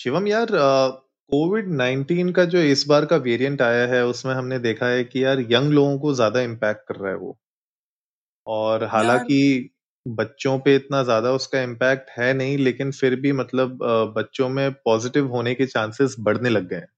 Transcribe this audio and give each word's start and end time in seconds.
शिवम 0.00 0.26
यार 0.26 0.48
Covid 0.52 1.68
nineteen 1.72 2.32
का 2.32 2.44
जो 2.46 2.58
इस 2.68 2.84
बार 2.88 3.04
का 3.06 3.16
वेरिएंट 3.24 3.62
आया 3.62 3.86
है 3.88 4.04
उसमें 4.06 4.34
हमने 4.34 4.58
देखा 4.60 4.86
है 4.88 5.04
कि 5.04 5.24
यार 5.24 5.40
यंग 5.50 5.72
लोगों 5.72 5.98
को 5.98 6.14
ज़्यादा 6.14 6.40
इम्पैक्ट 6.42 6.86
कर 6.88 6.96
रहा 6.96 7.10
है 7.10 7.16
वो। 7.18 7.38
और 8.46 8.82
हालाँकि 8.86 9.38
बच्चों 10.06 10.58
पे 10.60 10.74
इतना 10.76 11.02
ज़्यादा 11.04 11.32
उसका 11.32 11.62
इम्पैक्ट 11.62 12.10
है 12.10 12.32
नहीं 12.34 12.58
लेकिन 12.58 12.90
फिर 12.92 13.16
भी 13.20 13.32
मतलब 13.34 13.78
बच्चों 14.16 14.48
में 14.50 14.70
पॉजिटिव 14.84 15.28
होने 15.30 15.54
के 15.54 15.66
चांसेस 15.68 16.16
बढ़ने 16.20 16.48
लग 16.50 16.68
गए 16.68 16.76
हैं। 16.76 16.88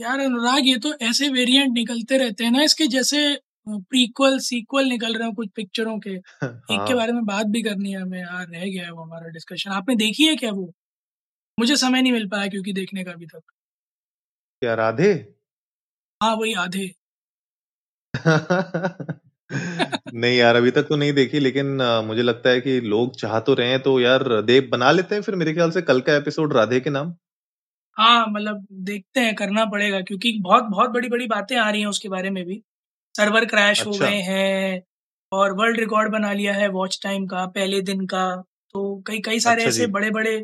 यार 0.00 0.20
अनुराग 0.20 0.66
ये 0.66 0.76
तो 0.80 0.92
ऐसे 1.02 1.28
वेरिएंट 1.30 1.72
निकलते 1.74 2.18
रहते 2.18 2.44
हैं 2.44 2.50
ना 2.52 2.62
इसके 2.62 2.86
जैसे 2.88 3.18
प्रीक्वल 3.68 4.38
सीक्वल 4.40 4.88
निकल 4.88 5.14
रहे 5.14 5.26
हैं 5.26 5.34
कुछ 5.34 5.48
पिक्चरों 5.56 5.98
के। 6.00 6.16
हाँ। 6.32 6.60
एक 6.70 6.84
के 6.84 6.94
बारे 6.94 7.12
में 7.12 7.24
बात 7.26 7.46
भी 7.48 7.62
करनी 7.62 7.92
है 7.92 8.00
हमें 8.00 8.18
यार 8.20 8.46
रह 8.48 8.64
गया 8.66 8.84
है 8.84 8.90
वो 8.92 9.02
हमारा 9.02 9.28
डिस्कशन 9.30 9.70
आपने 9.72 9.96
देखी 9.98 10.26
है 10.26 10.36
क्या 10.36 10.50
वो? 10.52 10.72
मुझे 11.58 11.76
समय 11.76 12.02
नहीं 12.02 12.12
मिल 12.12 12.28
पाया 12.28 12.46
क्योंकि 12.48 12.72
देखने 12.72 13.04
का 13.04 13.12
अभी 13.12 13.26
तक। 13.26 13.42
क्या 14.62 14.74
राधे? 14.74 15.12
हाँ 16.20 16.34
वही 16.36 16.52
आधे। 16.56 16.86
नहीं 20.14 20.36
यार 20.38 20.56
अभी 20.56 20.70
तक 20.70 20.86
तो 20.88 20.96
नहीं 20.96 21.12
देखी 21.12 21.38
लेकिन 21.40 21.78
अ, 21.80 22.00
मुझे 22.02 22.22
लगता 22.22 22.50
है 22.50 22.60
कि 22.60 22.80
लोग 22.82 23.16
चाह 23.16 23.38
तो 23.40 23.54
रहे 23.54 23.68
हैं 23.68 23.80
तो 23.82 23.98
यार 24.00 24.24
देव 24.42 24.68
बना 24.72 24.90
लेते 24.92 25.14
हैं 25.14 25.22
फिर 25.22 25.34
मेरे 25.34 25.52
ख्याल 25.54 25.70
से 25.70 25.82
कल 25.82 26.00
का 26.00 26.16
एपिसोड 26.16 26.52
राधे 26.52 26.80
के 26.80 26.90
नाम। 26.90 27.14
हाँ 27.96 28.26
मतलब 28.28 28.66
देखते 28.84 29.20
हैं 29.20 29.34
करना 29.34 29.64
पड़ेगा 29.64 30.00
क्योंकि 30.00 30.32
बहुत 30.40 30.64
बहुत 30.64 30.90
बड़ी 30.90 31.08
बड़ी 31.08 31.26
बातें 31.26 31.56
आ 31.56 31.68
रही 31.70 31.80
हैं 31.80 31.88
उसके 31.88 32.08
बारे 32.08 32.30
में 32.30 32.44
भी। 32.44 32.62
सर्वर 33.14 33.44
क्रैश 33.46 33.84
हो 33.86 33.92
अच्छा। 33.92 34.06
गए 34.06 34.20
हैं 34.22 34.82
और 35.32 35.52
वर्ल्ड 35.52 35.80
रिकॉर्ड 35.80 36.12
बना 36.12 36.32
लिया 36.32 36.54
है 36.54 36.68
वॉच 36.70 36.98
टाइम 37.02 37.26
का 37.26 37.46
पहले 37.48 37.80
दिन 37.82 38.06
का 38.06 38.26
तो 38.74 39.02
कई 39.06 39.20
कई 39.20 39.40
सारे 39.40 39.62
अच्छा 39.62 39.68
ऐसे 39.70 39.86
बड़े 39.88 40.10
बड़े 40.10 40.36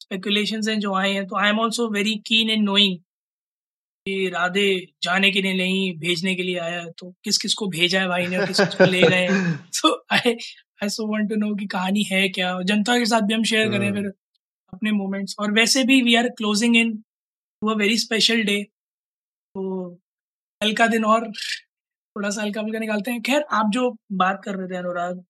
स्पेकुलेशंस 0.00 0.68
हैं 0.68 0.80
जो 0.80 0.94
आए 0.94 1.12
हैं 1.12 1.26
तो 1.26 1.36
I 1.36 1.48
am 1.48 1.60
also 1.60 1.88
very 1.88 2.14
keen 2.26 2.50
in 2.50 2.62
knowing 2.62 2.98
कि 4.06 4.28
राधे 4.28 4.86
जाने 5.02 5.30
के 5.30 5.42
लिए 5.42 5.52
नहीं 5.52 5.98
भेजने 5.98 6.34
के 6.34 6.42
लिए 6.42 6.58
आया 6.58 6.80
है 6.80 6.90
तो 6.90 7.14
किस 7.24 7.38
किस 7.38 7.54
को 7.54 7.66
भेजा 7.66 8.00
है 8.00 8.08
भाई 8.08 8.26
ने 8.26 8.46
किस 8.46 8.60
किस 8.60 8.74
को 8.74 8.84
ले 8.84 9.02
गए 9.02 9.26
हैं? 9.26 9.56
तो 9.82 10.04
I 10.12 10.32
I 10.82 10.88
so 10.88 11.06
want 11.06 11.28
to 11.28 11.36
know 11.36 11.54
कि 11.54 11.66
कहानी 11.66 12.02
है 12.02 12.28
क्या? 12.28 12.62
जनता 12.62 12.98
के 12.98 13.06
साथ 13.06 13.20
भी 13.20 13.34
हम 13.34 13.44
शेयर 13.44 13.70
करें 13.70 13.88
हम्म 13.88 14.00
फिर 14.00 14.12
अपने 14.74 14.92
मोमेंट्स 14.92 15.34
और 15.38 15.52
वैसे 15.52 15.84
भी 15.84 16.02
we 16.02 16.14
are 16.14 16.28
closing 16.28 16.76
into 17.60 17.68
a 17.68 17.74
very 17.74 17.98
special 17.98 18.42
day 18.42 18.62
तो 19.54 19.94
कल 20.60 20.72
का 20.72 20.86
दिन 20.86 21.04
और 21.04 21.32
थोड़ा 22.16 22.30
सा 22.30 22.42
हल्का 22.42 22.62
फुल्का 22.62 22.78
निकालते 22.78 23.10
हैं। 23.10 23.22
खैर 23.22 23.42
आप 23.42 23.70
जो 23.70 23.96
बात 24.12 24.40
कर 24.44 24.54
रहे 24.54 24.68
थे 24.68 24.76
अनुराग 24.76 25.24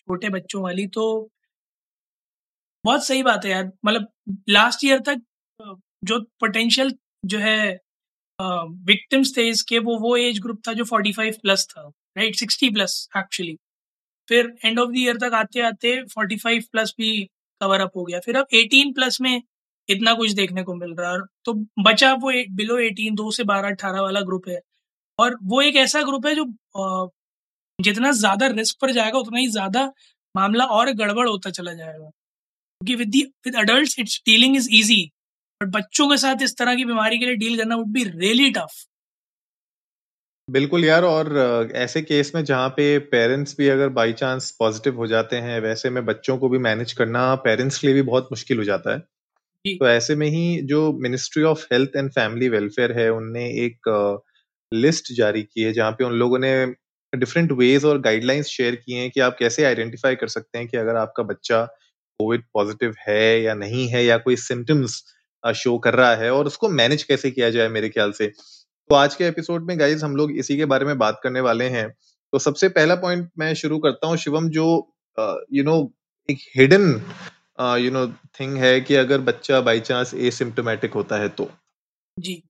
छोटे 0.00 0.28
बच्चों 0.28 0.62
वाली 0.62 0.86
तो 0.86 1.30
बहुत 2.84 3.06
सही 3.06 3.22
बात 3.22 3.44
है 3.44 3.50
यार। 3.50 3.70
मतलब 3.84 4.06
लास्ट 4.50 4.84
ईयर 4.84 4.98
तक 5.08 5.20
जो 6.04 6.18
पोटेंशियल 6.40 6.92
जो 7.26 7.38
है 7.38 7.56
विक्टिम्स 8.38 9.36
थे 9.36 9.48
इसके, 9.48 9.78
वो 9.78 9.98
वो 10.00 10.16
एज 10.18 10.38
ग्रुप 10.42 10.60
था 10.68 10.72
जो 10.72 10.84
45 10.86 11.36
प्लस 11.42 11.66
था 11.70 11.82
राइट 12.18 12.36
60 12.36 12.72
प्लस 12.74 13.08
एक्चुअली 13.18 13.56
फिर 14.28 14.52
एंड 14.64 14.78
ऑफ़ 14.80 14.90
द 14.90 14.96
ईयर 14.98 15.16
तक 15.18 15.34
आते 15.34 15.60
आते 15.62 15.94
45 16.08 16.66
प्लस 16.72 16.94
भी 16.98 17.10
कवर 17.60 17.80
अप 17.80 17.92
हो 17.96 18.04
गया। 18.04 18.20
फिर 18.20 18.36
अब 18.36 18.46
18 18.54 18.92
प्लस 18.94 19.20
में 19.22 19.42
इतना 19.88 20.14
कुछ 20.14 20.32
देखने 20.34 20.62
को 20.64 20.74
मिल 20.76 20.94
रहा 20.96 21.12
है। 21.12 21.18
तो 21.46 21.54
बचा 21.84 22.12
वो 22.16 22.32
बिलो 22.56 22.76
18 22.80 23.14
दो 23.16 23.30
से 23.32 23.44
12 23.46 23.70
18 23.70 24.00
वाला 24.02 24.20
ग्रुप 24.22 24.48
है। 24.48 24.60
और 25.18 25.38
वो 25.44 25.62
एक 25.62 25.76
ऐसा 25.78 26.02
ग्रुप 26.04 26.26
है 26.26 26.34
जो 26.36 26.44
जितना 27.78 28.12
ज़्यादा 28.14 28.46
रिस्क 28.48 28.76
पर 28.82 28.92
जाएगा, 28.92 29.18
उतना 29.18 29.38
ही 29.38 29.48
ज़्यादा 29.50 29.84
मामला 30.34 30.64
और 30.68 30.92
गड़बड़ 30.94 31.28
होता 31.28 31.50
चला 31.52 31.72
जाएगा। 31.74 32.10
क्योंकि 32.82 32.94
with 32.94 33.16
with 33.46 33.56
adults 33.56 33.98
it's 33.98 34.20
dealing 34.26 34.56
is 34.56 34.68
easy 34.74 35.02
but 35.60 35.68
बच्चों 35.70 36.08
के 36.10 36.16
साथ 36.16 36.42
इस 36.42 36.56
तरह 36.58 36.76
की 36.76 36.84
बीमारी 36.84 37.18
के 37.18 37.26
लिए 37.26 37.34
डील 37.36 37.56
करना 37.58 37.76
वुड 37.76 37.92
बी 37.92 38.04
रियली 38.06 38.50
टफ 38.50 38.84
बिल्कुल 40.48 40.84
यार 40.84 41.04
और 41.04 41.28
ऐसे 41.76 42.00
केस 42.02 42.32
में 42.34 42.44
जहाँ 42.44 42.68
पे 42.68 42.86
पेरेंट्स 43.10 43.54
भी 43.58 43.68
अगर 43.68 43.88
बाई 43.90 44.12
चांस 44.12 44.50
पॉजिटिव 44.58 44.96
हो 44.96 45.06
जाते 45.06 45.36
हैं 45.38 45.60
वैसे 45.60 45.90
में 45.90 46.04
बच्चों 46.06 46.36
को 46.38 46.48
भी 46.48 46.58
मैनेज 46.58 46.92
करना 46.92 47.34
पेरेंट्स 47.44 47.78
के 47.78 47.86
लिए 47.86 47.94
भी 47.94 48.02
बहुत 48.02 48.28
मुश्किल 48.32 48.58
हो 48.58 48.64
जाता 48.64 48.92
है। 48.92 48.98
तो 49.64 49.88
ऐसे 49.88 50.14
में 50.16 50.26
ही 50.28 50.44
जो 50.66 50.80
Ministry 51.00 51.42
of 51.44 51.66
Health 51.72 51.96
and 51.96 52.10
Family 52.12 52.48
Welfare 52.48 52.92
है 52.92 53.08
उनने 53.12 53.44
एक 53.64 53.88
लिस्ट 54.72 55.12
जारी 55.12 55.42
की 55.44 55.62
है 55.62 55.72
जहाँ 55.72 55.92
पे 55.92 56.04
उन 56.04 56.12
लोगों 56.14 56.38
ने 56.38 56.52
डिफरेंट 57.12 57.52
वेज 57.54 57.84
और 57.84 58.00
गाइडलाइंस 58.00 58.46
शेयर 58.48 58.74
किए 58.76 58.98
हैं 58.98 59.10
कि 59.10 59.20
आप 59.20 59.36
कैसे 59.38 59.64
आइडेंटिफाई 59.64 60.16
कर 60.16 60.28
सकते 60.28 60.58
हैं 60.58 60.68
कि 60.68 60.76
अगर 60.76 60.96
आपका 60.96 61.22
बच्चा 61.24 61.66
कोविड 62.22 62.44
पॉजिटिव 62.54 62.94
है 63.08 63.42
या 63.42 63.54
नहीं 63.56 63.88
है 63.88 64.04
या 64.04 64.18
कोई 64.20 64.36
सिम्टम्स 64.38 65.02
शो 65.44 65.78
कर 65.78 65.94
रहा 65.94 66.14
है 66.16 66.30
और 66.32 66.46
उसको 66.46 66.68
मैनेज 66.70 67.02
कैसे 67.02 67.30
किया 67.30 67.50
जाए 67.50 67.68
मेरे 67.68 67.88
ख्याल 67.88 68.12
से। 68.12 68.26
तो 68.26 68.94
आज 68.94 69.14
के 69.14 69.24
एपिसोड 69.24 69.66
में 69.68 69.78
गाइज़ 69.80 70.04
हम 70.04 70.16
लोग 70.16 70.32
इसी 70.38 70.56
के 70.56 70.64
बारे 70.66 70.86
में 70.86 70.98
बात 70.98 71.20
करने 71.22 71.40
वाले 71.40 71.64
हैं। 71.70 71.88
तो 72.32 72.38
सबसे 72.38 72.68
पहला 72.70 72.94
पॉइंट 72.96 73.28
मैं 73.38 73.52
शुरू 73.54 73.78
करता 73.78 74.06
हूँ 74.06 74.16
शिवम 74.16 74.48
जो 74.50 74.66
यू 75.52 75.64
नो 75.64 75.76
एक 76.28 76.38
हिडन 76.56 76.86
यू 77.80 77.90
नो 77.90 78.06
थिंग 78.40 78.56
है 78.56 78.80
कि 78.80 78.94
अगर 78.94 79.20
बच्चा 79.22 79.60
बाई 79.60 79.80
चांस 79.80 80.14
एसिम्टोमेटिक 80.14 80.92
होता 80.92 81.16
है 81.16 81.28
तो। 81.30 81.50
जी। 82.16 82.42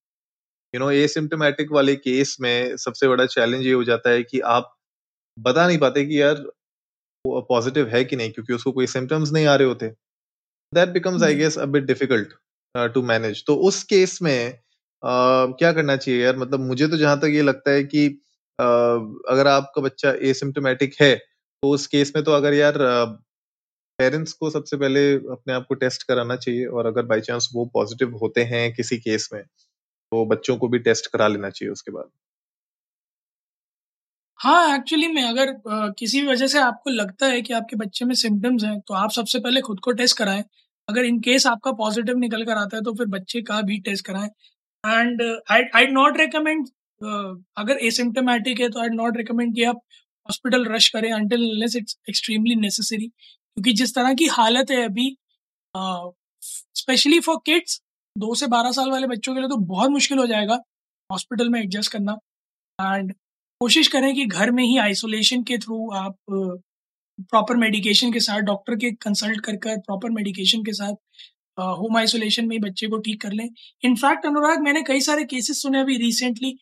यू 0.75 0.81
नो 0.81 0.91
एसिम्टोमेटिक 0.91 1.72
वाले 1.72 1.97
केस 1.97 2.37
में 2.41 2.77
सबसे 2.77 3.09
बड़ा 3.09 3.27
चैलेंज 3.28 3.66
ये 3.66 3.72
हो 3.72 3.84
जाता 3.84 4.10
है 4.10 4.22
कि 4.22 4.41
आप 4.50 4.75
बता 5.39 5.66
नहीं 5.66 5.78
पाते 5.78 6.04
कि 6.04 6.21
यार 6.21 6.44
वो 7.27 7.41
पॉजिटिव 7.41 7.88
है 7.88 8.05
कि 8.05 8.16
नहीं 8.16 8.31
क्योंकि 8.31 8.53
उसको 8.53 8.72
कोई 8.72 8.87
सिम्टम्स 8.87 9.33
नहीं 9.33 9.47
आ 9.47 9.55
रहे 9.56 9.69
होते। 9.69 9.88
That 10.72 10.88
becomes 10.88 11.22
I 11.22 11.34
guess 11.34 11.59
a 11.59 11.65
bit 11.65 11.84
difficult 11.84 12.33
to 12.94 13.03
manage 13.03 13.44
तो 13.47 13.55
उस 13.56 13.83
केस 13.84 14.19
में 14.22 14.53
uh, 14.53 15.53
क्या 15.59 15.72
करना 15.72 15.97
चाहिए 15.97 16.25
यार? 16.25 16.37
मतलब 16.37 16.60
मुझे 16.60 16.88
तो 16.88 16.97
जहाँ 16.97 17.19
तक 17.21 17.25
ये 17.25 17.43
लगता 17.43 17.71
है 17.71 17.84
कि 17.84 18.09
uh, 18.09 19.00
अगर 19.28 19.47
आपका 19.47 19.83
बच्चा 19.83 20.12
एसिम्टोमेटिक 20.22 20.94
है 21.00 21.15
तो 21.16 21.71
उस 21.71 21.87
केस 21.87 22.12
में 22.16 22.25
तो 22.25 22.33
अगर 22.33 22.55
यार 22.55 22.78
पेरेंट्स 23.99 24.33
uh, 24.33 24.39
को 24.39 24.50
सबसे 24.50 24.77
पहले 24.77 25.15
अपने 25.15 25.54
आप 25.54 25.66
को 25.69 25.75
टेस्ट 25.75 26.03
कराना 26.03 26.37
चाहिए 26.37 26.66
और 26.66 26.87
अगर 26.87 27.03
बाई 27.03 27.21
चांस 27.21 27.49
वो 27.54 27.65
पॉजिटिव 27.75 28.16
होते 28.16 28.44
हैं 28.44 28.72
किसी 28.75 28.99
केस 28.99 29.28
में 29.33 29.43
तो 29.43 30.25
बच्चों 30.27 30.56
को 30.56 30.69
भी 30.69 30.78
टेस्ट 30.78 31.06
करा 31.06 31.28
लेना 31.28 31.50
चाहिए 31.50 31.72
उसके 31.72 31.93
बाद। 31.93 32.09
हाँ 34.42 34.75
एक्चुअली 34.76 35.06
में 35.08 35.22
अगर 35.22 35.48
अ, 35.48 35.92
किसी 35.98 36.20
भी 36.20 36.26
वजह 36.26 36.47
से 36.47 36.58
आपको 36.60 36.91
लगता 36.91 37.26
है 37.26 37.41
कि 37.42 37.53
आपके 37.54 37.76
बच्चे 37.76 38.04
में 38.04 38.14
सिम्टम्स 38.14 38.64
हैं 38.64 38.78
तो 38.80 38.94
आप 38.94 39.10
सबसे 39.12 39.38
पहले 39.41 39.60
खुद 39.60 39.80
को 39.80 39.92
टेस्ट 39.92 40.16
कराएँ। 40.19 40.42
अगर 40.88 41.04
इन 41.04 41.19
केस 41.20 41.47
आपका 41.47 41.72
पॉजिटिव 41.75 42.16
निकल 42.19 42.44
कर 42.44 42.56
आता 42.58 42.76
है 42.76 42.82
तो 42.82 42.94
फिर 42.94 43.06
बच्चे 43.08 43.42
का 43.42 43.60
भी 43.62 43.78
टेस्ट 43.80 44.06
कराएँ। 44.06 44.28
And 44.84 45.22
I 45.50 45.62
I 45.76 45.86
not 45.92 46.19
recommend 46.20 46.66
अगर 47.58 47.78
एसिम्टोमेटिक 47.86 48.60
है 48.60 48.69
तो 48.70 48.80
आई 48.80 48.88
नॉट 48.92 49.16
रिकमेंड 49.16 49.54
कि 49.54 49.64
आप 49.64 49.76
हॉस्पिटल 50.28 50.64
रश 50.66 50.88
करें 50.88 51.12
अंटिल 51.12 51.62
इट्स 51.64 51.97
एक्सट्रीमली 52.09 52.54
नेसेसरी 52.56 53.06
क्योंकि 53.09 53.72
जिस 53.74 53.94
तरह 53.94 54.15
की 54.15 54.27
हालत 54.33 54.71
है 54.71 54.83
अभी 54.84 55.16
स्पेशली 56.77 57.21
फॉर 57.21 57.36
किड्स 57.47 57.80
दो 58.16 58.34
से 58.36 58.47
बारह 58.48 58.72
साल 58.72 58.91
वाले 58.91 59.06
बच्चों 59.09 59.34
के 59.34 59.41
लिए 59.41 59.48
तो 59.48 59.56
बहुत 59.66 59.91
मुश्किल 59.91 60.18
हो 60.18 60.27
जाएगा 60.27 60.59
हॉस्पिटल 61.10 61.48
में 61.50 61.60
एडजस्ट 61.60 61.92
करना। 61.92 62.16
एंड 62.78 63.12
कोशिश 63.62 63.88
करें 63.88 64.14
कि 64.14 64.24
घर 64.26 64.50
में 64.50 64.62
ही 64.64 64.76
आइसोलेशन 64.78 65.42
के 65.48 65.56
थ्रू 65.59 65.76
आप 65.97 66.16
प्रॉपर 66.30 67.56
मेडिकेशन 67.56 68.12
के 68.12 68.20
साथ 68.20 68.41
डॉक्टर 68.41 68.74
के 68.76 68.91
कंसल्ट 69.04 69.41
कर 69.41 69.56
कर 69.56 69.76
प्रॉपर 69.80 70.10
मेडिकेशन 70.10 70.62
के 70.64 70.72
साथ 70.72 70.94
होम 71.80 71.97
आइसोलेशन 71.98 72.48
में 72.48 72.59
बच्चे 72.60 72.86
को 72.88 72.98
ठीक 72.98 73.20
कर 73.22 73.32
लें। 73.32 73.48
इनफैक्ट 73.84 74.26
अनुराग, 74.26 74.62
मैंने 74.62 74.82
कई 74.82 75.00
सारे 75.00 75.24
केसेस 75.24 75.62
सुने 75.62 75.80
अभी 75.80 75.97
रिसेंटली 75.98 76.53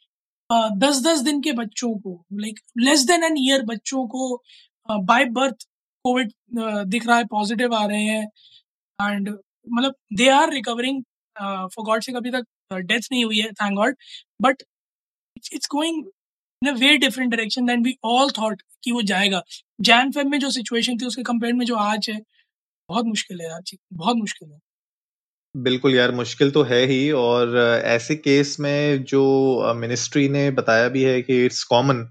दस 0.78 1.00
दस 1.06 1.20
दिन 1.20 1.40
के 1.40 1.52
बच्चों 1.52 1.92
को 2.00 2.14
like 2.40 2.60
less 2.78 3.04
than 3.06 3.24
an 3.24 3.38
year 3.38 3.62
बच्चों 3.66 4.06
को 4.08 4.42
बाय 5.04 5.24
बर्थ 5.40 5.66
कोविड 6.04 6.32
दिख 6.90 7.06
रहा 7.06 7.16
है 7.16 7.24
पॉजिटिव 7.30 7.74
आ 7.74 7.84
रहे 7.86 8.02
हैं। 8.04 8.24
एंड 8.98 9.28
मतलब 9.28 9.94
they 10.16 10.28
are 10.36 10.52
recovering 10.52 11.02
for 11.36 11.84
God 11.84 12.02
से 12.02 12.12
कभी 12.12 12.30
तक 12.30 12.44
डेथ 12.72 13.12
नहीं 13.12 13.24
हुई 13.24 13.40
है 13.40 13.52
thank 13.54 13.76
God 13.76 13.96
but 14.42 14.62
it's 15.54 15.68
going 15.72 16.04
in 16.62 16.68
a 16.68 16.72
way 16.78 16.96
different 16.98 17.30
direction 17.30 17.66
than 17.66 17.82
we 17.82 17.94
all 18.06 18.30
thought 18.38 18.62
कि 18.84 18.92
वो 18.92 19.02
जाएगा 19.04 19.42
जैन 19.82 20.10
फेब 20.12 20.26
में 20.26 20.38
जो 20.40 20.50
सिचुएशन 20.52 20.96
थी 20.96 21.06
उसके 21.06 21.22
कंपेयर 21.24 21.54
में 21.54 21.64
जो 21.66 21.76
आज 21.84 22.10
है 22.10 22.20
बहुत 22.88 23.06
मुश्किल 23.06 23.40
है 23.40 23.48
यार 23.48 23.62
चीज़ 23.62 23.80
बहुत 23.96 24.16
मुश्किल 24.18 24.50
है। 24.50 24.58
बिल्कुल 25.54 25.94
यार, 25.94 26.10
मुश्किल 26.12 26.50
तो 26.50 26.62
है 26.64 26.80
ही 26.86 27.10
और 27.12 27.56
ऐसे 27.58 28.14
केस 28.16 28.56
में 28.60 29.02
जो 29.04 29.72
मिनिस्ट्री 29.76 30.28
ने 30.28 30.50
बताया 30.52 30.88
भी 30.88 31.02
है 31.04 31.20
कि 31.22 31.44
इट्स 31.44 31.62
कॉमन 31.64 32.02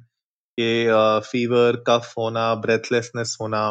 कि 0.57 0.85
फ़ीवर, 1.25 1.75
कफ 1.87 2.13
होना, 2.17 2.53
ब्रेथलेसनेस 2.57 3.37
होना, 3.41 3.61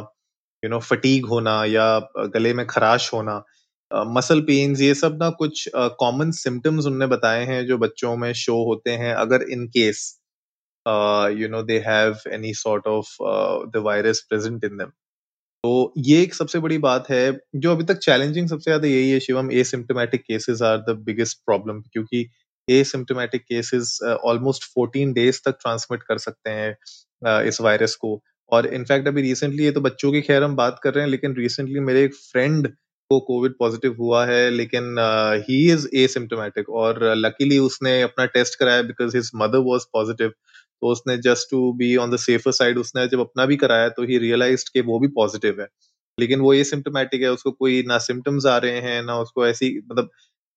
यू 0.62 0.70
नो 0.70 0.78
फटीग 0.82 1.26
होना 1.26 1.64
या 1.66 1.88
गले 2.34 2.54
में 2.54 2.66
खराश 2.68 3.12
होना, 3.14 3.42
मसल 4.10 4.40
पेन्स 4.42 4.80
ये 4.80 4.94
सब 4.96 5.18
ना 5.22 5.30
कुछ 5.38 5.68
कॉमन 6.00 6.30
सिम्टम्स 6.34 6.86
उनने 6.86 7.06
बताए 7.08 7.44
हैं 7.46 7.66
जो 7.66 7.78
बच्चों 7.78 8.16
में 8.18 8.32
शो 8.36 8.56
होते 8.64 8.92
हैं 8.98 9.14
अगर 9.16 9.42
in 9.50 9.66
case 9.70 10.04
uh, 10.88 11.28
you 11.40 11.48
know 11.48 11.62
they 11.62 11.80
have 11.80 12.26
any 12.32 12.52
sort 12.54 12.86
of 12.86 13.06
uh, 13.32 13.58
the 13.72 13.80
virus 13.80 14.22
present 14.30 14.64
in 14.64 14.76
them. 14.76 14.92
तो 15.64 15.92
ये 15.98 16.22
एक 16.22 16.34
सबसे 16.34 16.58
बड़ी 16.58 16.78
बात 16.78 17.10
है 17.10 17.40
जो 17.56 17.72
अभी 17.72 17.84
तक 17.84 17.98
चैलेंजिंग 17.98 18.48
सबसे 18.48 18.70
ज़्यादा 18.70 18.88
यही 18.88 19.10
है 19.10 19.20
Shivam 19.20 19.50
asymptomatic 19.52 20.20
cases 20.20 20.62
are 20.62 20.78
the 20.78 20.96
biggest 21.06 21.38
problem 21.46 21.80
क्योंकि 21.92 22.20
a 22.70 22.78
asymptomatic 22.80 23.42
cases 23.42 23.98
almost 24.24 24.64
14 24.78 25.12
days 25.14 25.40
तक 25.44 25.58
ट्रांसमिट 25.60 26.02
कर 26.02 26.18
सकते 26.18 26.50
हैं 26.50 26.76
uh, 27.26 27.48
इस 27.48 27.60
वायरस 27.60 27.94
को। 27.94 28.20
और 28.52 28.66
इनफैक्ट 28.66 29.08
अभी 29.08 29.22
रिसेंटली 29.22 29.64
ये 29.64 29.70
तो 29.70 29.80
बच्चों 29.80 30.12
की 30.12 30.20
खैर 30.20 30.42
हम 30.42 30.56
बात 30.56 30.80
कर 30.82 30.94
रहे 30.94 31.04
हैं 31.04 31.10
लेकिन 31.10 31.34
रिसेंटली 31.36 31.80
मेरे 31.80 32.04
एक 32.04 32.14
फ्रेंड 32.14 32.68
को 33.10 33.18
कोविड 33.22 33.52
पॉजिटिव 33.58 33.94
हुआ 33.98 34.24
है 34.26 34.48
लेकिन 34.50 34.96
ही 35.44 35.58
इज़ 35.72 35.86
एसिम्टोमेटिक 35.96 36.68
और 36.82 37.02
लकीली 37.16 37.58
उसने 37.60 38.00
अपना 38.02 38.24
टेस्ट 38.28 38.58
कराया 38.58 38.82
because 38.84 39.16
his 39.16 39.30
mother 39.36 39.58
was 39.66 39.84
positive 39.92 40.28
तो 40.82 40.88
उसने 40.88 41.16
just 41.20 41.50
to 41.50 41.72
be 41.74 41.94
on 41.98 42.10
the 42.10 42.16
safer 42.20 42.50
side 42.52 42.78
उसने 42.78 43.06
जब 43.08 43.20
अपना 43.20 43.46
भी 43.46 43.56
कराया 43.58 43.88
तो 43.90 44.02
ही 44.04 44.18
रियलाइज़ 44.18 44.64
के 44.74 44.80
वो 44.82 44.98
भी 44.98 45.08
पॉजिटिव 45.14 45.60
है। 45.60 45.66
लेकिन 46.18 46.40
वो 46.40 46.52
ये 46.54 46.64
सिम्टोमेटिक 46.66 47.22
है 47.22 47.30
उसको 47.32 47.50
कोई 47.52 47.82
ना 47.88 47.98
सिम्टम्स 48.00 48.46
आ 48.48 48.56
रहे 48.58 48.80
हैं 48.82 49.02
ना 49.04 49.18
उसको 49.20 49.46
ऐसी 49.46 49.70
मतलब 49.82 50.10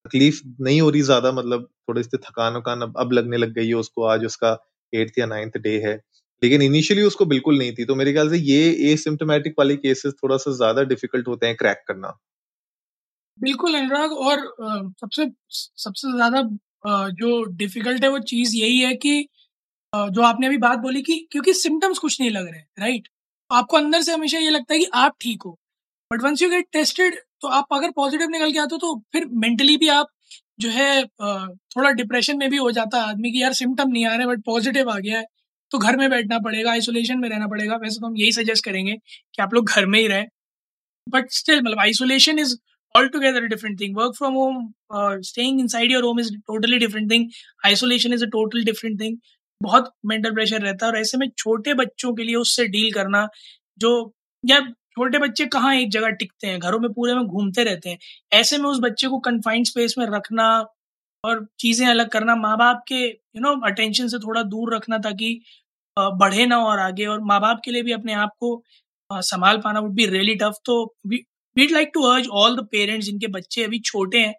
तकलीफ़ 0.06 0.42
नहीं 0.62 0.82
हो 0.82 0.90
रही 0.90 1.02
ज़्यादा 1.04 1.32
मतलब 1.34 1.68
थोड़ी 1.90 2.04
सी 2.04 2.18
थकान 2.20 2.56
वकान 2.56 2.82
अब, 2.84 3.14
लगने 3.14 3.38
लग 3.38 3.54
गई 3.56 3.68
है 3.68 3.74
उसको 3.76 4.04
आज 4.08 4.26
उसका 4.26 4.58
एट्थ 4.94 5.20
या 5.20 5.26
नाइन्थ 5.28 5.58
डे 5.60 5.78
है। 5.82 5.96
लेकिन 6.42 6.62
इनिशियली 6.64 7.04
उसको 7.06 7.26
बिल्कुल 7.28 7.58
नहीं 7.58 7.74
थी 7.74 7.86
तो 7.86 7.96
मेरे 7.96 8.14
ख्याल 8.14 8.30
से 8.30 8.38
ये 8.40 8.60
ए 8.72 8.94
एसिम्टोमेटिक 8.94 9.54
वाले 9.60 9.76
केसेस 9.78 10.14
थोड़ा 10.24 10.38
सा 10.40 10.52
ज़्यादा 10.54 10.84
डिफ़िकल्ट 10.86 11.28
होते 11.28 11.48
हैं 11.48 11.56
क्रैक 11.58 11.84
करना। 11.88 12.18
बिल्कुल, 13.42 13.76
अनुराग, 13.76 14.12
और 14.14 14.40
सबसे 15.02 15.26
सबसे 15.78 16.12
ज़्यादा 16.14 16.42
जो 17.14 17.44
डिफ़िकल्ट 17.56 18.04
है 18.04 18.10
वो 18.12 18.20
चीज़ 18.26 18.56
यही 18.58 18.80
है 18.80 18.94
कि 18.98 19.14
जो 19.94 20.22
आपने 20.24 20.48
अभी 20.48 20.58
बात 20.60 20.80
बोली 20.80 21.02
कि, 21.02 21.18
क्योंकि 21.32 21.54
सिम्टम्स 21.56 22.00
कुछ 22.00 22.20
नहीं 22.22 22.32
लग 22.32 22.48
रहे 22.48 22.60
हैं 22.60 22.68
राइट 22.80 23.08
आपको 23.52 23.78
अंदर 23.78 24.02
से 24.02 24.14
हमेशा 24.14 24.40
ये 24.40 24.50
लगता 24.50 24.74
है 24.74 24.80
कि 24.80 24.88
आप 24.96 25.16
ठीक 25.22 25.44
हो 25.46 25.52
but 26.12 26.24
once 26.24 26.42
you 26.42 26.50
get 26.50 26.68
tested 26.74 27.16
तो 27.42 27.48
आप 27.50 27.74
अगर 27.74 27.92
पॉजिटिव 27.94 28.30
निकल 28.30 28.52
के 28.54 28.60
आते 28.60 28.76
हो 28.76 28.80
तो 28.80 28.96
फिर 29.14 29.26
मेंटली 29.40 29.78
भी 29.78 29.90
आप 29.92 30.08
जो 30.60 30.70
है 30.72 31.06
थोड़ा 31.76 31.92
डिप्रेशन 31.94 32.38
में 32.38 32.50
भी 32.52 32.58
हो 32.60 32.72
जाता 32.72 32.98
है 32.98 33.10
आदमी 33.10 33.32
की 33.32 33.42
यार 33.42 33.54
सिम्टम 33.56 33.90
नहीं 33.92 34.06
आ 34.08 34.16
रहे 34.16 34.28
बट 34.28 34.44
पॉजिटिव 34.46 34.92
आ 34.92 34.98
गया 35.00 35.20
है 35.20 35.26
तो 35.72 35.80
घर 35.80 35.98
में 35.98 36.10
बैठना 36.10 36.40
पड़ेगा 36.42 36.72
आइसोलेशन 36.72 37.20
में 37.20 37.30
रहना 37.30 37.48
पड़ेगा। 37.48 37.76
वैसे 37.78 38.00
तो 38.02 38.08
हम 38.08 38.18
यही 38.18 38.32
सजेस्ट 38.34 38.66
करेंगे 38.66 38.94
कि 38.96 39.42
आप 39.44 39.54
लोग 39.54 39.68
घर 39.70 39.86
में 39.88 40.00
ही 40.00 40.08
रहें 40.08 40.28
बट 41.08 41.32
स्टिल 41.34 41.62
मतलब 41.62 41.80
isolation 41.82 42.40
is 42.40 42.56
altogether 42.96 43.44
a 43.46 43.50
different 43.50 43.80
thing. 43.80 43.94
Work 43.96 44.16
from 44.16 44.34
home 44.34 44.74
uh, 44.90 45.18
staying 45.22 45.60
inside 45.60 45.92
your 45.92 46.02
home 46.02 46.20
is 46.20 46.32
totally 46.48 46.80
different 46.80 47.10
thing. 47.10 47.32
Isolation 47.66 48.14
is 48.14 48.22
a 48.22 48.30
total 48.30 48.64
different 48.64 49.00
thing. 49.00 49.18
बहुत 49.62 49.92
मेंटल 50.06 50.32
प्रेशर 50.34 50.62
रहता 50.62 50.86
है 50.86 50.92
और 50.92 50.98
ऐसे 51.00 51.18
में 51.18 51.28
छोटे 51.38 51.74
बच्चों 51.76 52.14
के 52.16 52.24
लिए 52.24 52.36
उससे 52.36 52.68
डील 52.68 52.92
करना 52.94 53.28
जो 53.80 53.90
या 54.44 54.60
छोटे 54.96 55.20
बच्चे 55.20 55.46
कहाँ 55.56 55.74
एक 55.76 55.92
जगह 55.92 56.10
टिकते 56.22 56.48
हैं? 56.48 56.60
घरों 56.60 56.80
में 56.80 56.92
पूरे 56.94 57.14
में 57.16 57.24
घूमते 57.26 57.64
रहते 57.64 57.90
हैं। 57.90 57.98
ऐसे 58.34 58.58
में 58.58 58.66
उस 58.70 58.80
बच्चे 58.84 59.08
को 59.08 59.20
कन्फाइंड 59.28 59.66
स्पेस 59.68 59.96
में 59.98 60.06
रखना 60.16 60.48
और 61.24 61.46
चीज़ें 61.60 61.88
अलग 61.88 62.10
करना 62.12 62.36
माँ 62.36 62.58
बाप 62.58 62.84
के 62.88 62.96
यू 63.06 63.42
नो 63.42 63.52
अटेंशन 63.68 64.08
से 64.08 64.20
थोड़ा 64.20 64.44
दूर 64.56 64.76
रखना 64.76 64.98
ताकि 65.00 65.40
बढ़े 66.00 66.46
ना 66.46 66.58
और 66.66 66.80
आगे। 66.80 67.06
और 67.06 67.22
माँ 67.32 67.40
बाप 67.42 67.62
के 67.66 67.72
लिए 67.72 67.84
भी 67.84 67.92
अपने 67.92 68.14
आप 68.26 68.32
को 68.40 68.62
संभाल 69.12 69.58
पाना 69.64 69.80
वुड 69.80 69.94
बी 69.96 70.06
रियली 70.08 70.36
टफ 70.44 70.60
तो 70.66 70.84
we'd 71.56 71.72
like 71.72 71.92
to 71.94 72.02
urge 72.06 72.28
all 72.30 72.56
the 72.58 72.68
parents 72.72 73.06
जिनके 73.06 73.28
बच्चे 73.30 73.64
अभी 73.64 73.80
छोटे 73.82 74.20
हैं, 74.20 74.34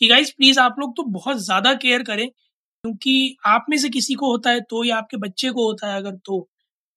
कि 0.00 0.08
गाइज़ 0.08 0.32
प्लीज़ 0.32 0.58
आप 0.60 0.76
लोग 0.80 0.96
तो 0.96 1.02
बहुत 1.12 1.36
ज़्यादा 1.38 1.72
केयर 1.76 2.02
करें, 2.04 2.28
क्योंकि 2.28 3.36
आप 3.46 3.66
में 3.70 3.76
से 3.78 3.88
किसी 3.90 4.14
को 4.14 4.30
होता 4.30 4.50
है 4.50 4.60
तो 4.70 4.84
या 4.84 4.96
आपके 4.96 5.16
बच्चे 5.18 5.50
को 5.50 5.66
होता 5.66 5.92
है 5.92 5.96
अगर 5.98 6.16
तो। 6.26 6.46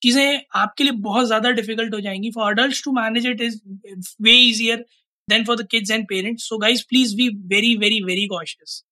चीज़ें 0.01 0.41
आपके 0.55 0.83
लिए 0.83 0.93
बहुत 1.01 1.25
ज़्यादा 1.27 1.49
डिफ़िकल्ट 1.51 1.93
हो 1.93 1.99
जाएँगी। 2.01 2.29
For 2.31 2.51
adult 2.51 2.83
to 2.83 2.91
manage 2.93 3.25
it 3.27 3.41
is 3.41 3.59
way 4.21 4.33
easier 4.41 4.85
than 5.27 5.43
for 5.45 5.55
the 5.57 5.67
kids 5.71 5.91
and 5.91 6.05
parents 6.09 6.47
so 6.49 6.57
guys 6.57 6.83
please 6.89 7.15
be 7.15 7.27
very 7.47 7.75
very 7.77 8.01
very 8.03 8.27
cautious 8.27 8.83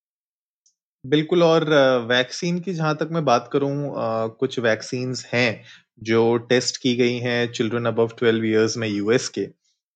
बिल्कुल, 1.04 1.44
और 1.44 1.64
वैक्सीन 2.08 2.60
की 2.60 2.74
जहाँ 2.74 2.96
तक 2.98 3.10
मैं 3.12 3.24
बात 3.26 3.50
करूँ 3.54 3.94
कुछ 4.40 4.60
वैक्सीन 4.62 5.14
हैं 5.26 5.64
जो 6.02 6.36
टेस्ट 6.50 6.78
की 6.82 6.96
गई 6.96 7.18
हैं 7.20 7.52
चिल्ड्रन 7.52 7.86
अबव 7.88 8.10
ट्वेल्व 8.20 8.46
ईयर्स 8.46 8.78
में 8.78 8.88
यूएस 8.88 9.30
के। 9.30 9.46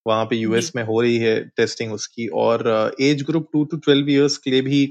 वहाँ 0.06 0.26
पे 0.26 0.36
यूएस 0.36 0.72
में 0.76 0.84
हो 0.84 1.02
रही 1.02 1.18
है 1.18 1.40
टेस्टिंग 1.58 1.94
उसकी 1.94 2.28
और 2.44 2.96
age 3.02 3.24
group 3.24 3.50
two 3.54 3.64
to 3.64 3.78
twelve 3.78 4.10
years 4.10 4.38
के 4.38 4.52
लिए 4.52 4.62
भी 4.62 4.86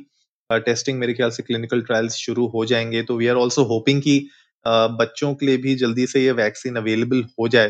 टेस्टिंग 0.50 0.98
मेरे 0.98 1.14
ख्याल 1.14 1.30
से 1.30 1.42
क्लिनिकल 1.42 1.80
ट्रायल्स 1.82 2.14
शुरू 2.16 2.46
हो 2.48 2.64
जाएँगे। 2.64 3.02
तो 3.02 3.16
वी 3.16 3.26
आर 3.26 3.36
ऑल्सो 3.36 3.64
होपिंग 3.64 4.02
कि 4.02 4.18
बच्चों 4.66 5.34
के 5.34 5.46
लिए 5.46 5.56
भी 5.56 5.74
जल्दी 5.74 6.06
से 6.06 6.24
ये 6.24 6.32
वैक्सीन 6.32 6.76
अवेलेबल 6.76 7.22
हो 7.40 7.48
जाए 7.48 7.68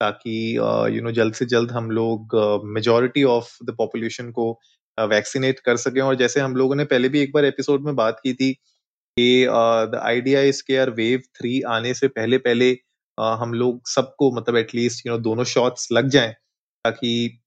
ताकि 0.00 0.34
यू 0.96 1.02
नो 1.02 1.10
जल्द 1.12 1.34
से 1.34 1.46
जल्द 1.46 1.70
हम 1.72 1.90
लोग 1.90 2.36
मेजोरिटी 2.74 3.22
ऑफ़ 3.30 3.56
द 3.64 3.74
पॉपुलेशन 3.78 4.30
को 4.30 4.50
वैक्सीनेट 4.98 5.60
कर 5.60 5.76
सकें। 5.76 6.00
और 6.00 6.14
जैसे 6.14 6.40
हम 6.40 6.56
लोगों 6.56 6.76
ने 6.76 6.84
पहले 6.84 7.08
भी 7.08 7.20
एक 7.20 7.32
बार 7.34 7.44
एपिसोड 7.44 7.84
में 7.84 7.94
बात 7.96 8.20
की 8.24 8.32
थी 8.34 8.52
कि 9.16 9.46
द 9.46 10.00
आइडिया 10.02 10.40
इज़ 10.42 10.62
के 10.66 10.74
यार 10.74 10.90
वेव 10.92 11.20
थ्री 11.38 11.60
आने 11.70 11.94
से 11.94 12.08
पहले 12.08 12.38
पहले 12.38 12.72
uh, 12.72 13.36
हम 13.40 13.54
लोग 13.54 13.88
सबको 13.88 14.30
मतलब 14.32 14.56
एटलीस्ट 14.56 15.06
यू 15.06 15.12
नो 15.12 15.18
दोनों 15.20 15.44
शॉट्स 15.44 15.88
लग 15.92 16.08
जाएँ। 16.08 16.34
ताकि 16.84 17.40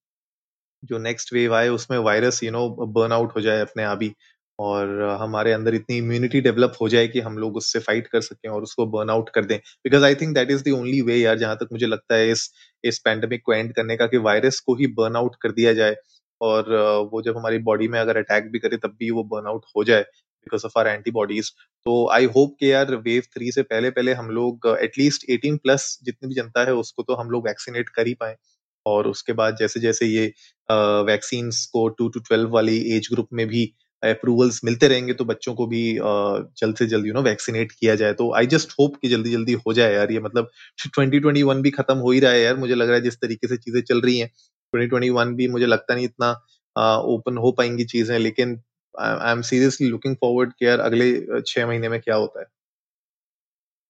जो 0.83 0.97
नेक्स्ट 0.99 1.33
वेव 1.33 1.53
आए, 1.55 1.69
उसमें 1.69 1.97
virus 1.99 2.43
you 2.43 2.51
know 2.51 2.69
burn 2.89 3.11
out 3.13 3.35
हो 3.35 3.41
जाए 3.41 3.61
अपने 3.61 3.83
आप 3.85 3.99
ही 4.03 4.13
और 4.59 5.01
हमारे 5.21 5.51
अंदर 5.53 5.75
इतनी 5.75 5.97
इम्यूनिटी 5.97 6.41
डेवलप 6.41 6.73
हो 6.81 6.87
जाए 6.89 7.07
कि 7.07 7.19
हम 7.21 7.37
लोग 7.37 7.57
उससे 7.57 7.79
फाइट 7.79 8.07
कर 8.07 8.21
सकें 8.21 8.49
और 8.51 8.63
उसको 8.63 8.85
बर्न 8.87 9.09
आउट 9.09 9.29
कर 9.31 9.45
दें। 9.45 9.57
Because 9.85 10.03
I 10.05 10.15
think 10.15 10.33
that 10.35 10.51
is 10.51 10.63
the 10.63 10.73
only 10.73 11.01
way 11.03 11.15
यार 11.17 11.37
जहाँ 11.39 11.55
तक 11.57 11.69
मुझे 11.73 11.87
लगता 11.87 12.15
है 12.15 12.29
इस 12.31 12.49
इस 12.83 12.99
पैंडमिक 13.05 13.41
को 13.45 13.53
एंड 13.53 13.73
करने 13.75 13.97
का 13.97 14.07
कि 14.07 14.17
वायरस 14.21 14.59
को 14.61 14.75
ही 14.75 14.87
बर्न 14.95 15.15
आउट 15.15 15.35
कर 15.41 15.51
दिया 15.53 15.73
जाए 15.73 15.95
और 16.41 16.73
वो 17.13 17.21
जब 17.23 17.37
हमारी 17.37 17.57
बॉडी 17.61 17.87
में 17.87 17.99
अगर 17.99 18.17
अटैक 18.17 18.51
भी 18.51 18.59
करे, 18.59 18.77
तब 18.77 18.95
भी 18.99 19.09
वो 19.11 19.23
बर्न 19.25 19.47
आउट 19.47 19.65
हो 19.75 19.83
जाए 19.83 20.01
बिकॉज़ 20.47 20.65
ऑफ़ 20.65 20.77
आर 20.79 20.87
एंटीबॉडीज 20.89 21.51
तो 21.85 22.07
आई 22.11 22.25
होप 22.35 22.55
के 22.59 22.67
यार 22.67 22.95
वेव 22.97 23.23
थ्री 23.33 23.51
से 23.51 23.63
पहले 23.63 23.89
पहले 23.91 24.13
हम 24.15 24.29
लोग 24.31 24.67
एटलीस्ट 24.81 25.29
एटीन 25.31 25.57
प्लस 25.59 25.97
जितनी 26.03 26.27
भी 26.29 26.35
जनता 26.35 26.63
है, 26.65 26.73
उसको 26.75 27.03
तो 27.03 27.15
हम 27.15 27.29
लोग 27.31 27.47
वैक्सीनेट 27.47 27.89
कर 27.91 28.07
ही 28.07 28.13
पाए। 28.15 28.35
और 28.87 29.07
उसके 29.07 29.33
बाद 29.33 29.55
जैसे 29.59 29.79
जैसे 29.79 30.05
ये 30.07 30.25
वैक्सीन 31.05 31.49
को 31.73 31.87
टू 31.91 32.07
टू 32.09 32.19
ट्वेल्व 32.21 32.49
वाली 32.51 32.77
एज 32.97 33.07
ग्रुप 33.13 33.27
में 33.33 33.45
भी 33.47 33.63
अप्रूवल्स 34.03 34.59
मिलते 34.65 34.87
रहेंगे 34.87 35.13
तो 35.13 35.25
बच्चों 35.25 35.53
को 35.55 35.65
भी 35.67 35.81
जल्द 36.59 36.75
से 36.77 36.85
जल्द 36.87 37.05
यू 37.07 37.13
नो 37.13 37.21
वैक्सीनेट 37.23 37.71
किया 37.73 37.95
जाए। 37.95 38.13
तो 38.15 38.33
आई 38.35 38.47
जस्ट 38.47 38.71
होप 38.79 38.95
कि 39.01 39.09
जल्दी 39.09 39.31
जल्दी 39.31 39.53
हो 39.65 39.73
जाए 39.73 39.93
यार 39.93 40.11
ये 40.11 40.19
मतलब 40.21 40.49
2021 40.89 41.61
भी 41.61 41.71
खत्म 41.71 41.97
हो 41.99 42.11
ही 42.11 42.19
रहा 42.19 42.31
है 42.31 42.41
यार, 42.41 42.57
मुझे 42.57 42.75
लग 42.75 42.87
रहा 42.87 42.95
है 42.95 43.01
जिस 43.03 43.15
तरीके 43.17 43.47
से 43.47 43.57
चीज़ें 43.59 43.81
चल 43.83 44.01
रही 44.01 44.17
हैं 44.19 44.29
2021 44.73 45.33
भी 45.35 45.47
मुझे 45.49 45.65
लगता 45.67 45.95
नहीं 45.95 46.05
इतना 46.05 46.31
ओपन 47.07 47.37
हो 47.39 47.51
पाएँगी 47.53 47.85
चीज़ें, 47.87 48.17
लेकिन 48.19 48.59
I 48.95 49.31
am 49.31 49.41
seriously 49.43 49.87
looking 49.89 50.15
forward 50.17 50.53
कि 50.53 50.65
यार 50.65 50.79
अगले 50.81 51.11
छह 51.43 51.67
महीने 51.67 51.89
में 51.89 51.99
क्या 52.01 52.15
होता 52.17 52.39
है। 52.39 52.45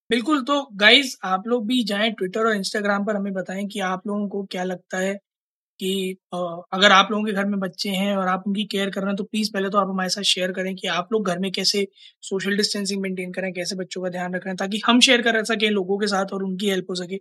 बिल्कुल 0.09 0.41
तो 0.43 0.61
गाइज़ 0.75 1.15
आप 1.25 1.47
लोग 1.47 1.65
भी 1.67 1.83
जाएँ 1.83 2.11
ट्विटर 2.11 2.45
और 2.47 2.55
इंस्टाग्राम 2.55 3.05
पर, 3.05 3.15
हमें 3.15 3.33
बताएँ 3.33 3.65
कि 3.67 3.79
आप 3.81 4.05
लोगों 4.07 4.27
को 4.29 4.43
क्या 4.51 4.63
लगता 4.63 4.97
है 4.97 5.13
कि 5.79 6.17
अगर 6.33 6.91
आप 6.91 7.07
लोगों 7.11 7.23
के 7.25 7.31
घर 7.33 7.45
में 7.45 7.59
बच्चे 7.59 7.89
हैं 7.91 8.15
और 8.17 8.27
आप 8.27 8.43
उनकी 8.47 8.63
केयर 8.65 8.89
कर 8.89 9.01
रहे 9.01 9.09
हैं 9.09 9.15
तो 9.17 9.23
प्लीज़ 9.23 9.51
पहले 9.53 9.69
तो 9.69 9.77
आप 9.77 9.89
हमारे 9.89 10.09
साथ 10.09 10.23
शेयर 10.25 10.51
करें 10.51 10.73
कि 10.75 10.87
आप 10.89 11.09
लोग 11.13 11.27
घर 11.27 11.39
में 11.39 11.51
कैसे 11.51 11.87
सोशल 12.23 12.57
डिस्टेंसिंग 12.57 13.01
मेंटेन 13.01 13.31
करें, 13.33 13.51
कैसे 13.53 13.75
बच्चों 13.75 14.03
का 14.03 14.09
ध्यान 14.09 14.35
रख 14.35 14.45
रहे 14.45 14.51
हैं 14.51 14.57
ताकि 14.57 14.81
हम 14.85 14.99
शेयर 15.01 15.21
कर 15.21 15.43
सकें 15.45 15.69
लोगों 15.69 15.97
के 15.97 16.07
साथ 16.07 16.33
और 16.33 16.43
उनकी 16.43 16.69
हेल्प 16.69 16.89
हो 16.89 16.95
सके। 16.95 17.19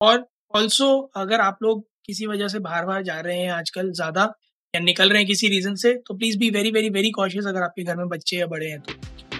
और 0.00 0.26
ऑल्सो 0.54 0.90
अगर 1.16 1.40
आप 1.40 1.58
लोग 1.62 1.86
किसी 2.06 2.26
वजह 2.26 2.48
से 2.48 2.58
बाहर 2.60 2.86
बाहर 2.86 3.02
जा 3.02 3.20
रहे 3.20 3.38
हैं 3.38 3.50
आजकल 3.52 3.92
ज़्यादा 3.92 4.32
या 4.74 4.80
निकल 4.82 5.08
रहे 5.08 5.18
हैं 5.18 5.26
किसी 5.26 5.48
रीज़न 5.48 5.74
से 5.76 5.94
तो 6.06 6.14
please 6.14 6.38
be 6.38 6.50
very 6.50 6.70
very 6.70 6.90
very 6.90 7.10
cautious 7.12 7.46
अगर 7.46 7.62
आपके 7.62 7.84
घर 7.84 7.96
में 7.96 8.08
बच्चे 8.08 8.36
या 8.36 8.46
बड़े 8.48 8.68
हैं 8.68 8.80
तो। 8.80 9.21